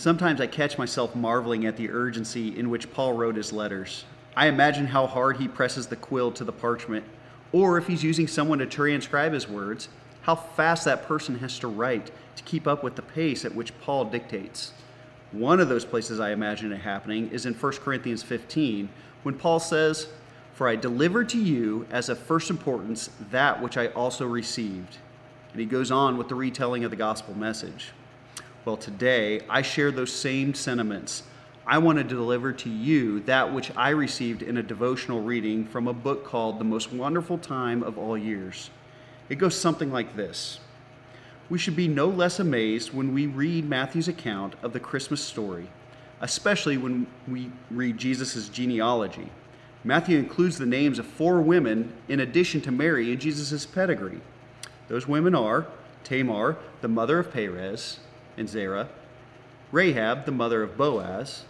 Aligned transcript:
Sometimes 0.00 0.40
I 0.40 0.46
catch 0.46 0.78
myself 0.78 1.14
marveling 1.14 1.66
at 1.66 1.76
the 1.76 1.90
urgency 1.90 2.58
in 2.58 2.70
which 2.70 2.90
Paul 2.90 3.12
wrote 3.12 3.36
his 3.36 3.52
letters. 3.52 4.06
I 4.34 4.46
imagine 4.46 4.86
how 4.86 5.06
hard 5.06 5.36
he 5.36 5.46
presses 5.46 5.88
the 5.88 5.96
quill 5.96 6.32
to 6.32 6.42
the 6.42 6.54
parchment, 6.54 7.04
or 7.52 7.76
if 7.76 7.86
he's 7.86 8.02
using 8.02 8.26
someone 8.26 8.60
to 8.60 8.66
transcribe 8.66 9.34
his 9.34 9.46
words, 9.46 9.90
how 10.22 10.36
fast 10.36 10.86
that 10.86 11.06
person 11.06 11.40
has 11.40 11.58
to 11.58 11.68
write 11.68 12.10
to 12.36 12.42
keep 12.44 12.66
up 12.66 12.82
with 12.82 12.96
the 12.96 13.02
pace 13.02 13.44
at 13.44 13.54
which 13.54 13.78
Paul 13.82 14.06
dictates. 14.06 14.72
One 15.32 15.60
of 15.60 15.68
those 15.68 15.84
places 15.84 16.18
I 16.18 16.30
imagine 16.30 16.72
it 16.72 16.80
happening 16.80 17.28
is 17.30 17.44
in 17.44 17.52
1 17.52 17.72
Corinthians 17.74 18.22
15, 18.22 18.88
when 19.22 19.34
Paul 19.34 19.60
says, 19.60 20.08
For 20.54 20.66
I 20.66 20.76
delivered 20.76 21.28
to 21.28 21.38
you 21.38 21.86
as 21.90 22.08
of 22.08 22.18
first 22.18 22.48
importance 22.48 23.10
that 23.30 23.60
which 23.60 23.76
I 23.76 23.88
also 23.88 24.26
received. 24.26 24.96
And 25.52 25.60
he 25.60 25.66
goes 25.66 25.90
on 25.90 26.16
with 26.16 26.30
the 26.30 26.36
retelling 26.36 26.84
of 26.84 26.90
the 26.90 26.96
gospel 26.96 27.34
message. 27.36 27.92
Well, 28.66 28.76
today 28.76 29.40
I 29.48 29.62
share 29.62 29.90
those 29.90 30.12
same 30.12 30.52
sentiments. 30.52 31.22
I 31.66 31.78
want 31.78 31.96
to 31.96 32.04
deliver 32.04 32.52
to 32.52 32.68
you 32.68 33.20
that 33.20 33.54
which 33.54 33.74
I 33.74 33.88
received 33.88 34.42
in 34.42 34.58
a 34.58 34.62
devotional 34.62 35.22
reading 35.22 35.64
from 35.64 35.88
a 35.88 35.94
book 35.94 36.26
called 36.26 36.58
The 36.58 36.64
Most 36.64 36.92
Wonderful 36.92 37.38
Time 37.38 37.82
of 37.82 37.96
All 37.96 38.18
Years. 38.18 38.68
It 39.30 39.36
goes 39.36 39.58
something 39.58 39.90
like 39.90 40.14
this 40.14 40.60
We 41.48 41.56
should 41.56 41.74
be 41.74 41.88
no 41.88 42.06
less 42.06 42.38
amazed 42.38 42.92
when 42.92 43.14
we 43.14 43.26
read 43.26 43.66
Matthew's 43.66 44.08
account 44.08 44.56
of 44.62 44.74
the 44.74 44.80
Christmas 44.80 45.22
story, 45.22 45.70
especially 46.20 46.76
when 46.76 47.06
we 47.26 47.50
read 47.70 47.96
Jesus' 47.96 48.50
genealogy. 48.50 49.30
Matthew 49.84 50.18
includes 50.18 50.58
the 50.58 50.66
names 50.66 50.98
of 50.98 51.06
four 51.06 51.40
women 51.40 51.94
in 52.08 52.20
addition 52.20 52.60
to 52.60 52.70
Mary 52.70 53.10
in 53.10 53.18
Jesus' 53.18 53.64
pedigree. 53.64 54.20
Those 54.88 55.08
women 55.08 55.34
are 55.34 55.66
Tamar, 56.04 56.58
the 56.82 56.88
mother 56.88 57.18
of 57.18 57.32
Perez, 57.32 58.00
and 58.40 58.48
Zerah, 58.48 58.88
Rahab, 59.70 60.24
the 60.24 60.32
mother 60.32 60.64
of 60.64 60.76
Boaz, 60.76 61.44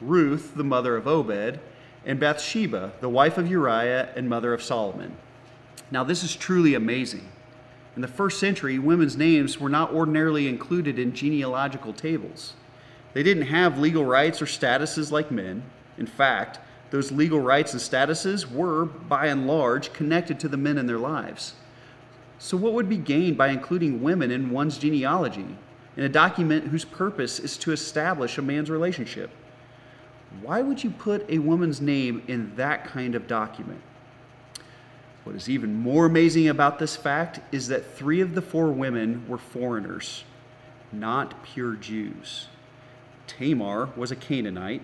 Ruth, 0.00 0.54
the 0.56 0.64
mother 0.64 0.96
of 0.96 1.06
Obed, 1.06 1.60
and 2.04 2.20
Bathsheba, 2.20 2.92
the 3.00 3.08
wife 3.08 3.38
of 3.38 3.48
Uriah 3.48 4.10
and 4.16 4.28
mother 4.28 4.52
of 4.52 4.62
Solomon. 4.62 5.16
Now, 5.90 6.04
this 6.04 6.24
is 6.24 6.34
truly 6.34 6.74
amazing. 6.74 7.28
In 7.94 8.02
the 8.02 8.08
first 8.08 8.40
century, 8.40 8.78
women's 8.78 9.16
names 9.16 9.60
were 9.60 9.68
not 9.68 9.92
ordinarily 9.92 10.48
included 10.48 10.98
in 10.98 11.14
genealogical 11.14 11.92
tables. 11.92 12.54
They 13.12 13.22
didn't 13.22 13.46
have 13.46 13.78
legal 13.78 14.04
rights 14.04 14.42
or 14.42 14.46
statuses 14.46 15.12
like 15.12 15.30
men. 15.30 15.62
In 15.96 16.06
fact, 16.06 16.58
those 16.90 17.12
legal 17.12 17.40
rights 17.40 17.72
and 17.72 17.80
statuses 17.80 18.50
were, 18.50 18.86
by 18.86 19.26
and 19.26 19.46
large, 19.46 19.92
connected 19.92 20.40
to 20.40 20.48
the 20.48 20.56
men 20.56 20.78
in 20.78 20.86
their 20.86 20.98
lives. 20.98 21.54
So, 22.38 22.56
what 22.56 22.72
would 22.72 22.88
be 22.88 22.96
gained 22.96 23.38
by 23.38 23.48
including 23.48 24.02
women 24.02 24.30
in 24.30 24.50
one's 24.50 24.78
genealogy? 24.78 25.56
In 25.96 26.04
a 26.04 26.08
document 26.08 26.68
whose 26.68 26.84
purpose 26.84 27.38
is 27.38 27.56
to 27.58 27.72
establish 27.72 28.38
a 28.38 28.42
man's 28.42 28.70
relationship. 28.70 29.30
Why 30.40 30.62
would 30.62 30.82
you 30.82 30.90
put 30.90 31.28
a 31.28 31.38
woman's 31.38 31.80
name 31.80 32.22
in 32.26 32.54
that 32.56 32.84
kind 32.86 33.14
of 33.14 33.26
document? 33.26 33.80
What 35.24 35.36
is 35.36 35.48
even 35.48 35.74
more 35.74 36.06
amazing 36.06 36.48
about 36.48 36.78
this 36.78 36.96
fact 36.96 37.40
is 37.52 37.68
that 37.68 37.94
three 37.94 38.20
of 38.20 38.34
the 38.34 38.42
four 38.42 38.72
women 38.72 39.24
were 39.28 39.38
foreigners, 39.38 40.24
not 40.90 41.42
pure 41.44 41.74
Jews. 41.74 42.48
Tamar 43.26 43.90
was 43.94 44.10
a 44.10 44.16
Canaanite, 44.16 44.82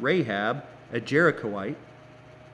Rahab, 0.00 0.64
a 0.92 1.00
Jerichoite, 1.00 1.76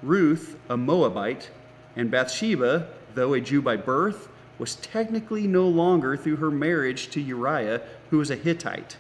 Ruth, 0.03 0.59
a 0.69 0.77
Moabite, 0.77 1.51
and 1.95 2.11
Bathsheba, 2.11 2.89
though 3.15 3.33
a 3.33 3.41
Jew 3.41 3.63
by 3.63 3.77
birth, 3.77 4.29
was 4.59 4.77
technically 4.77 5.47
no 5.47 5.69
longer 5.69 6.17
through 6.17 6.37
her 6.37 6.51
marriage 6.51 7.09
to 7.11 7.21
Uriah, 7.21 7.83
who 8.11 8.19
was 8.19 8.31
a 8.31 8.37
Hittite. 8.37 8.97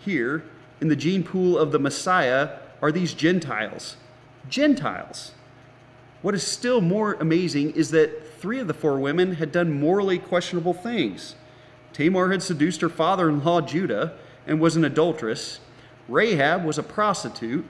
Here, 0.00 0.44
in 0.80 0.88
the 0.88 0.96
gene 0.96 1.22
pool 1.22 1.58
of 1.58 1.72
the 1.72 1.78
Messiah, 1.78 2.58
are 2.82 2.90
these 2.90 3.14
Gentiles. 3.14 3.96
Gentiles. 4.48 5.32
What 6.22 6.34
is 6.34 6.46
still 6.46 6.80
more 6.80 7.14
amazing 7.14 7.72
is 7.72 7.90
that 7.92 8.38
three 8.38 8.58
of 8.58 8.66
the 8.66 8.74
four 8.74 8.98
women 8.98 9.36
had 9.36 9.52
done 9.52 9.78
morally 9.78 10.18
questionable 10.18 10.74
things. 10.74 11.34
Tamar 11.92 12.30
had 12.30 12.42
seduced 12.42 12.80
her 12.80 12.88
father 12.88 13.28
in 13.28 13.42
law 13.42 13.60
Judah 13.60 14.14
and 14.46 14.60
was 14.60 14.76
an 14.76 14.84
adulteress. 14.84 15.60
Rahab 16.08 16.64
was 16.64 16.78
a 16.78 16.82
prostitute. 16.82 17.64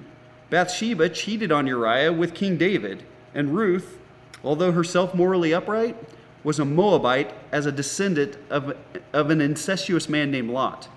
Bathsheba 0.49 1.09
cheated 1.09 1.53
on 1.53 1.67
Uriah 1.67 2.13
with 2.13 2.35
King 2.35 2.57
David. 2.57 3.05
And 3.35 3.55
Ruth, 3.55 3.99
although 4.43 4.73
herself 4.73 5.15
morally 5.15 5.55
upright, 5.55 5.97
was 6.43 6.59
a 6.59 6.65
Moabite 6.65 7.35
as 7.53 7.67
a 7.67 7.73
descendant 7.73 8.37
of, 8.49 8.77
of 9.13 9.31
an 9.31 9.41
incestuous 9.41 10.09
man 10.09 10.31
named 10.31 10.51
Lot. 10.51 10.89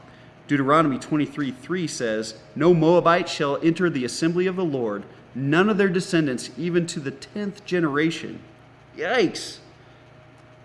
Deuteronomy 0.48 1.00
23 1.00 1.52
3 1.52 1.88
says, 1.88 2.36
No 2.56 2.74
Moabite 2.74 3.30
shall 3.30 3.60
enter 3.64 3.90
the 3.90 4.06
assembly 4.06 4.48
of 4.48 4.56
the 4.56 4.66
Lord, 4.66 5.04
none 5.36 5.70
of 5.70 5.78
their 5.78 5.90
descendants, 5.90 6.52
even 6.58 6.86
to 6.88 7.00
the 7.00 7.12
tenth 7.12 7.66
generation. 7.66 8.40
Yikes! 8.98 9.60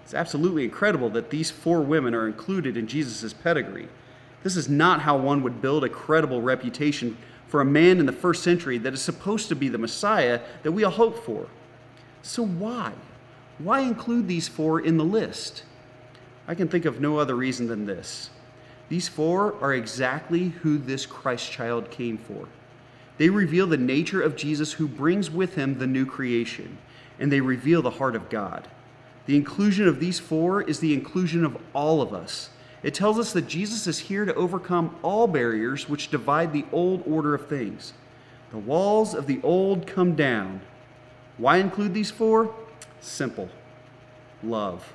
It's 0.04 0.14
absolutely 0.14 0.64
incredible 0.64 1.10
that 1.10 1.30
these 1.30 1.50
four 1.50 1.80
women 1.82 2.14
are 2.14 2.26
included 2.26 2.76
in 2.76 2.86
Jesus' 2.86 3.32
pedigree. 3.32 3.88
This 4.42 4.56
is 4.56 4.68
not 4.68 5.02
how 5.02 5.16
one 5.16 5.42
would 5.42 5.60
build 5.60 5.84
a 5.84 5.88
credible 5.88 6.40
reputation 6.40 7.16
for 7.46 7.60
a 7.60 7.64
man 7.64 7.98
in 7.98 8.06
the 8.06 8.12
first 8.12 8.42
century 8.42 8.78
that 8.78 8.94
is 8.94 9.02
supposed 9.02 9.48
to 9.48 9.56
be 9.56 9.68
the 9.68 9.78
Messiah 9.78 10.40
that 10.62 10.72
we 10.72 10.84
all 10.84 10.92
hope 10.92 11.24
for. 11.24 11.48
So, 12.22 12.44
why? 12.44 12.92
Why 13.58 13.80
include 13.80 14.28
these 14.28 14.48
four 14.48 14.80
in 14.80 14.96
the 14.96 15.04
list? 15.04 15.64
I 16.46 16.54
can 16.54 16.68
think 16.68 16.84
of 16.84 17.00
no 17.00 17.18
other 17.18 17.34
reason 17.34 17.66
than 17.66 17.86
this. 17.86 18.30
These 18.88 19.08
four 19.08 19.54
are 19.60 19.74
exactly 19.74 20.48
who 20.48 20.78
this 20.78 21.04
Christ 21.04 21.50
child 21.50 21.90
came 21.90 22.16
for. 22.16 22.48
They 23.18 23.28
reveal 23.28 23.66
the 23.66 23.76
nature 23.76 24.22
of 24.22 24.36
Jesus 24.36 24.72
who 24.72 24.86
brings 24.86 25.30
with 25.30 25.56
him 25.56 25.78
the 25.78 25.86
new 25.86 26.06
creation, 26.06 26.78
and 27.18 27.30
they 27.30 27.40
reveal 27.40 27.82
the 27.82 27.90
heart 27.90 28.14
of 28.14 28.30
God. 28.30 28.68
The 29.26 29.36
inclusion 29.36 29.86
of 29.88 30.00
these 30.00 30.18
four 30.18 30.62
is 30.62 30.80
the 30.80 30.94
inclusion 30.94 31.44
of 31.44 31.58
all 31.74 32.00
of 32.00 32.14
us. 32.14 32.48
It 32.82 32.94
tells 32.94 33.18
us 33.18 33.32
that 33.32 33.48
Jesus 33.48 33.86
is 33.86 33.98
here 33.98 34.24
to 34.24 34.34
overcome 34.34 34.94
all 35.02 35.26
barriers 35.26 35.88
which 35.88 36.10
divide 36.10 36.52
the 36.52 36.64
old 36.72 37.02
order 37.06 37.34
of 37.34 37.48
things. 37.48 37.92
The 38.52 38.58
walls 38.58 39.14
of 39.14 39.26
the 39.26 39.40
old 39.42 39.86
come 39.86 40.14
down. 40.14 40.60
Why 41.36 41.58
include 41.58 41.92
these 41.92 42.10
four? 42.10 42.54
Simple 43.00 43.48
love. 44.42 44.92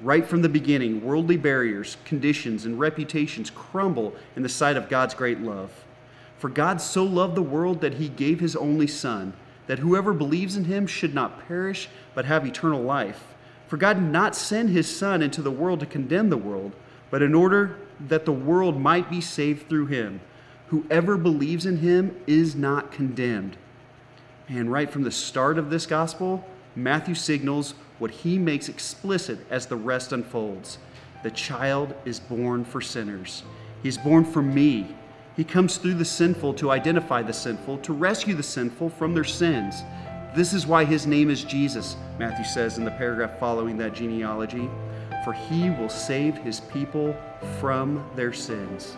Right 0.00 0.26
from 0.26 0.42
the 0.42 0.48
beginning, 0.48 1.04
worldly 1.04 1.36
barriers, 1.36 1.96
conditions, 2.04 2.64
and 2.64 2.78
reputations 2.78 3.50
crumble 3.50 4.14
in 4.36 4.42
the 4.42 4.48
sight 4.48 4.76
of 4.76 4.88
God's 4.88 5.14
great 5.14 5.40
love. 5.40 5.84
For 6.38 6.48
God 6.48 6.80
so 6.80 7.04
loved 7.04 7.36
the 7.36 7.42
world 7.42 7.80
that 7.80 7.94
he 7.94 8.08
gave 8.08 8.40
his 8.40 8.56
only 8.56 8.86
Son, 8.86 9.32
that 9.66 9.78
whoever 9.78 10.12
believes 10.12 10.56
in 10.56 10.64
him 10.64 10.86
should 10.86 11.14
not 11.14 11.46
perish, 11.46 11.88
but 12.14 12.24
have 12.24 12.44
eternal 12.44 12.82
life. 12.82 13.34
For 13.68 13.76
God 13.76 13.94
did 13.94 14.12
not 14.12 14.36
send 14.36 14.70
his 14.70 14.94
Son 14.94 15.22
into 15.22 15.40
the 15.40 15.50
world 15.50 15.80
to 15.80 15.86
condemn 15.86 16.28
the 16.28 16.36
world, 16.36 16.72
but 17.10 17.22
in 17.22 17.34
order 17.34 17.76
that 18.08 18.24
the 18.24 18.32
world 18.32 18.78
might 18.78 19.08
be 19.08 19.20
saved 19.20 19.68
through 19.68 19.86
him. 19.86 20.20
Whoever 20.68 21.16
believes 21.16 21.66
in 21.66 21.78
him 21.78 22.16
is 22.26 22.54
not 22.54 22.90
condemned. 22.90 23.56
And 24.48 24.70
right 24.70 24.90
from 24.90 25.04
the 25.04 25.10
start 25.10 25.56
of 25.56 25.70
this 25.70 25.86
gospel, 25.86 26.44
Matthew 26.76 27.14
signals 27.14 27.74
what 27.98 28.10
he 28.10 28.38
makes 28.38 28.68
explicit 28.68 29.38
as 29.50 29.66
the 29.66 29.76
rest 29.76 30.12
unfolds. 30.12 30.78
The 31.22 31.30
child 31.30 31.94
is 32.04 32.20
born 32.20 32.64
for 32.64 32.80
sinners. 32.80 33.44
He 33.82 33.88
is 33.88 33.98
born 33.98 34.24
for 34.24 34.42
me. 34.42 34.94
He 35.36 35.44
comes 35.44 35.78
through 35.78 35.94
the 35.94 36.04
sinful 36.04 36.54
to 36.54 36.70
identify 36.70 37.22
the 37.22 37.32
sinful, 37.32 37.78
to 37.78 37.92
rescue 37.92 38.34
the 38.34 38.42
sinful 38.42 38.90
from 38.90 39.14
their 39.14 39.24
sins. 39.24 39.82
This 40.34 40.52
is 40.52 40.66
why 40.66 40.84
his 40.84 41.06
name 41.06 41.30
is 41.30 41.44
Jesus, 41.44 41.96
Matthew 42.18 42.44
says 42.44 42.78
in 42.78 42.84
the 42.84 42.90
paragraph 42.90 43.38
following 43.38 43.76
that 43.78 43.94
genealogy. 43.94 44.68
For 45.24 45.32
he 45.32 45.70
will 45.70 45.88
save 45.88 46.36
his 46.38 46.60
people 46.60 47.16
from 47.60 48.04
their 48.16 48.32
sins. 48.32 48.96